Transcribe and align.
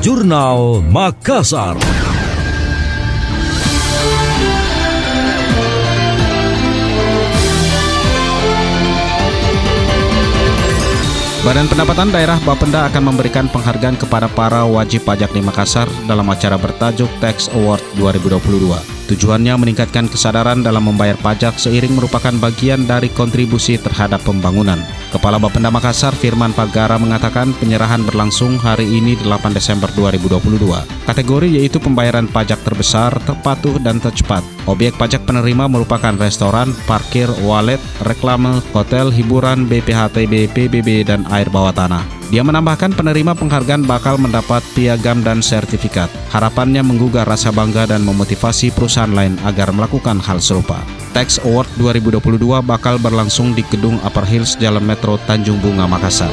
Jurnal 0.00 0.80
Makassar. 0.88 1.76
Badan 11.44 11.68
Pendapatan 11.68 12.08
Daerah 12.08 12.40
Bapenda 12.48 12.88
akan 12.88 13.12
memberikan 13.12 13.44
penghargaan 13.52 14.00
kepada 14.00 14.24
para 14.32 14.64
wajib 14.64 15.04
pajak 15.04 15.36
di 15.36 15.44
Makassar 15.44 15.84
dalam 16.08 16.24
acara 16.32 16.56
bertajuk 16.56 17.12
Tax 17.20 17.52
Award 17.52 17.84
2022. 18.00 18.99
Tujuannya 19.10 19.58
meningkatkan 19.58 20.06
kesadaran 20.06 20.62
dalam 20.62 20.86
membayar 20.86 21.18
pajak 21.18 21.58
seiring 21.58 21.98
merupakan 21.98 22.30
bagian 22.38 22.86
dari 22.86 23.10
kontribusi 23.10 23.74
terhadap 23.74 24.22
pembangunan. 24.22 24.78
Kepala 25.10 25.34
Bapenda 25.34 25.66
Makassar 25.66 26.14
Firman 26.14 26.54
Pagara 26.54 26.94
mengatakan 26.94 27.50
penyerahan 27.58 28.06
berlangsung 28.06 28.54
hari 28.54 28.86
ini 28.86 29.18
8 29.18 29.50
Desember 29.50 29.90
2022. 29.98 30.62
Kategori 31.10 31.48
yaitu 31.58 31.82
pembayaran 31.82 32.30
pajak 32.30 32.62
terbesar, 32.62 33.10
terpatuh, 33.26 33.82
dan 33.82 33.98
tercepat. 33.98 34.46
Objek 34.70 34.94
pajak 34.94 35.26
penerima 35.26 35.66
merupakan 35.66 36.14
restoran, 36.14 36.70
parkir, 36.86 37.26
walet, 37.42 37.82
reklame, 38.06 38.62
hotel, 38.70 39.10
hiburan, 39.10 39.66
BPHTB, 39.66 40.54
PBB, 40.54 41.02
dan 41.02 41.26
air 41.34 41.50
bawah 41.50 41.74
tanah. 41.74 42.19
Dia 42.30 42.46
menambahkan 42.46 42.94
penerima 42.94 43.34
penghargaan 43.34 43.90
bakal 43.90 44.14
mendapat 44.14 44.62
piagam 44.78 45.18
dan 45.26 45.42
sertifikat. 45.42 46.06
Harapannya 46.30 46.78
menggugah 46.78 47.26
rasa 47.26 47.50
bangga 47.50 47.90
dan 47.90 48.06
memotivasi 48.06 48.70
perusahaan 48.70 49.10
lain 49.10 49.34
agar 49.42 49.74
melakukan 49.74 50.22
hal 50.22 50.38
serupa. 50.38 50.78
Tax 51.10 51.42
Award 51.42 51.66
2022 51.82 52.38
bakal 52.62 53.02
berlangsung 53.02 53.50
di 53.58 53.66
Gedung 53.66 53.98
Upper 54.06 54.22
Hills 54.22 54.54
Jalan 54.62 54.86
Metro 54.86 55.18
Tanjung 55.26 55.58
Bunga, 55.58 55.90
Makassar. 55.90 56.30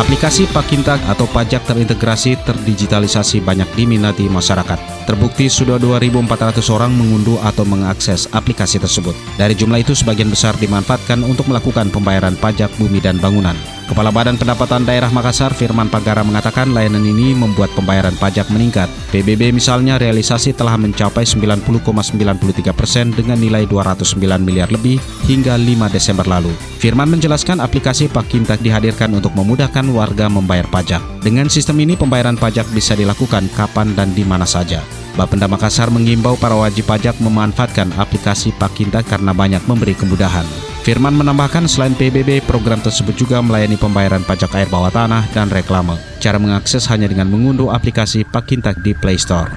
Aplikasi 0.00 0.48
Pakinta 0.48 0.96
atau 1.12 1.28
pajak 1.28 1.60
terintegrasi 1.68 2.40
terdigitalisasi 2.48 3.44
banyak 3.44 3.68
diminati 3.76 4.32
masyarakat. 4.32 5.04
Terbukti 5.04 5.52
sudah 5.52 5.76
2.400 5.76 6.56
orang 6.72 6.88
mengunduh 6.96 7.36
atau 7.44 7.68
mengakses 7.68 8.24
aplikasi 8.32 8.80
tersebut. 8.80 9.12
Dari 9.36 9.52
jumlah 9.52 9.84
itu 9.84 9.92
sebagian 9.92 10.32
besar 10.32 10.56
dimanfaatkan 10.56 11.20
untuk 11.20 11.52
melakukan 11.52 11.92
pembayaran 11.92 12.32
pajak 12.40 12.72
bumi 12.80 13.04
dan 13.04 13.20
bangunan. 13.20 13.52
Kepala 13.90 14.14
Badan 14.14 14.38
Pendapatan 14.38 14.86
Daerah 14.86 15.10
Makassar 15.10 15.50
Firman 15.50 15.90
Pagara 15.90 16.22
mengatakan 16.22 16.70
layanan 16.70 17.02
ini 17.02 17.34
membuat 17.34 17.74
pembayaran 17.74 18.14
pajak 18.22 18.46
meningkat. 18.46 18.86
PBB 19.10 19.50
misalnya 19.50 19.98
realisasi 19.98 20.54
telah 20.54 20.78
mencapai 20.78 21.26
90,93 21.26 22.70
persen 22.70 23.10
dengan 23.10 23.34
nilai 23.42 23.66
209 23.66 24.14
miliar 24.46 24.70
lebih 24.70 25.02
hingga 25.26 25.58
5 25.58 25.90
Desember 25.90 26.22
lalu. 26.22 26.54
Firman 26.78 27.10
menjelaskan 27.10 27.58
aplikasi 27.58 28.06
Pakinta 28.06 28.54
dihadirkan 28.62 29.10
untuk 29.10 29.34
memudahkan 29.34 29.82
warga 29.90 30.30
membayar 30.30 30.70
pajak. 30.70 31.02
Dengan 31.18 31.50
sistem 31.50 31.82
ini 31.82 31.98
pembayaran 31.98 32.38
pajak 32.38 32.70
bisa 32.70 32.94
dilakukan 32.94 33.50
kapan 33.58 33.90
dan 33.98 34.14
di 34.14 34.22
mana 34.22 34.46
saja. 34.46 34.86
Bapenda 35.18 35.50
Makassar 35.50 35.90
mengimbau 35.90 36.38
para 36.38 36.54
wajib 36.54 36.86
pajak 36.86 37.18
memanfaatkan 37.18 37.90
aplikasi 37.98 38.54
Pakinta 38.54 39.02
karena 39.02 39.34
banyak 39.34 39.66
memberi 39.66 39.98
kemudahan. 39.98 40.69
Firman 40.80 41.12
menambahkan 41.12 41.68
selain 41.68 41.92
PBB, 41.92 42.40
program 42.48 42.80
tersebut 42.80 43.12
juga 43.12 43.44
melayani 43.44 43.76
pembayaran 43.76 44.24
pajak 44.24 44.56
air 44.56 44.68
bawah 44.72 44.88
tanah 44.88 45.28
dan 45.36 45.52
reklame. 45.52 46.00
Cara 46.24 46.40
mengakses 46.40 46.88
hanya 46.88 47.04
dengan 47.04 47.28
mengunduh 47.28 47.68
aplikasi 47.68 48.24
Pakintak 48.24 48.80
di 48.80 48.96
Play 48.96 49.20
Store. 49.20 49.52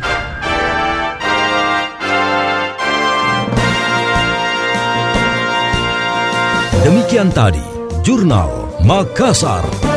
Demikian 6.84 7.32
tadi, 7.32 7.64
Jurnal 8.04 8.76
Makassar. 8.84 9.93